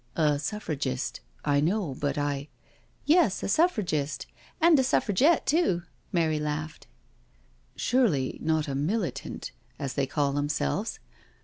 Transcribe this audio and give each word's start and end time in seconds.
•'A 0.29 0.39
Suffragist— 0.39 1.19
I 1.45 1.59
know, 1.61 1.93
but 1.93 2.17
I 2.17 2.49
'""Yes, 3.15 3.43
a 3.43 3.47
Suffragist 3.47 4.25
and 4.59 4.79
a 4.79 4.83
Suffragette 4.83 5.45
too." 5.45 5.83
Mary 6.11 6.39
laughed." 6.39 6.87
Surely 7.87 8.39
not 8.41 8.67
a 8.67 8.73
Militant, 8.73 9.51
as 9.77 9.93
they 9.93 10.07
call 10.07 10.33
themselves? 10.33 10.97